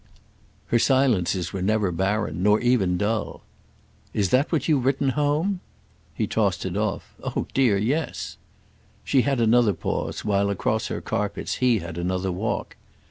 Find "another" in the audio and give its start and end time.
9.39-9.73, 11.99-12.31